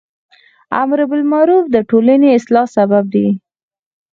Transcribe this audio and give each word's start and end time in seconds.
امر 0.81 0.99
بالمعروف 1.09 1.63
د 1.69 1.75
ټولنی 1.89 2.29
اصلاح 2.37 2.65
سبب 2.75 3.03
دی. 3.13 3.27